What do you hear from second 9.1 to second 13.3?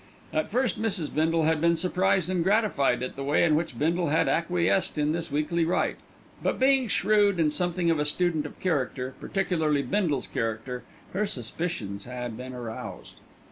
particularly Bindle's character, her suspicions had been aroused.